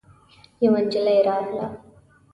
يوه 0.63 0.79
نجلۍ 0.85 1.17
راغله. 1.27 1.67